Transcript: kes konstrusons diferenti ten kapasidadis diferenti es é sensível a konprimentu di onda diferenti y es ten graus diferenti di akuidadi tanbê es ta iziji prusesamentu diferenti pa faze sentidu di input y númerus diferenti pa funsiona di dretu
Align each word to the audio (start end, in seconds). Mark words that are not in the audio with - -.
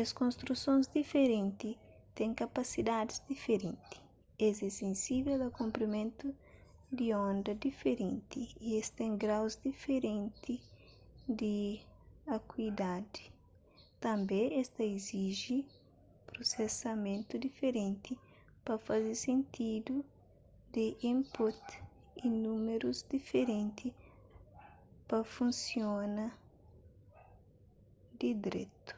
kes 0.00 0.10
konstrusons 0.20 0.84
diferenti 0.98 1.70
ten 2.18 2.30
kapasidadis 2.42 3.18
diferenti 3.30 3.98
es 4.46 4.56
é 4.62 4.70
sensível 4.82 5.38
a 5.42 5.50
konprimentu 5.60 6.26
di 6.98 7.06
onda 7.30 7.52
diferenti 7.68 8.42
y 8.66 8.68
es 8.80 8.86
ten 8.98 9.12
graus 9.24 9.54
diferenti 9.68 10.54
di 11.40 11.56
akuidadi 12.36 13.24
tanbê 14.04 14.40
es 14.60 14.68
ta 14.76 14.84
iziji 14.98 15.58
prusesamentu 16.28 17.32
diferenti 17.46 18.12
pa 18.64 18.74
faze 18.86 19.14
sentidu 19.26 19.96
di 20.74 20.86
input 21.12 21.60
y 22.24 22.26
númerus 22.44 22.98
diferenti 23.14 23.88
pa 25.08 25.18
funsiona 25.34 26.26
di 28.18 28.30
dretu 28.46 28.94